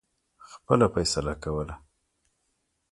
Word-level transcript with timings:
خپله 0.51 0.85
فیصله 0.93 1.33
کوله. 1.43 1.75